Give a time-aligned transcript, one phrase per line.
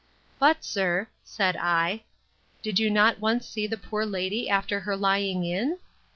[0.39, 2.01] —But, sir, said I,
[2.63, 5.77] did you not once see the poor lady after her lying in?